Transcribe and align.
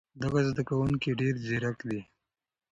دغه 0.21 0.39
زده 0.49 0.63
کوونکی 0.69 1.17
ډېر 1.19 1.33
ځیرک 1.47 1.77
دی. 1.89 2.01